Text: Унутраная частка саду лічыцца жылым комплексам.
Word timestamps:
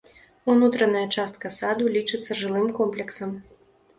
Унутраная 0.53 1.03
частка 1.17 1.51
саду 1.57 1.85
лічыцца 1.97 2.39
жылым 2.41 2.67
комплексам. 2.79 3.37